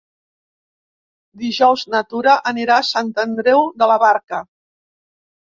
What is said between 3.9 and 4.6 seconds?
la Barca.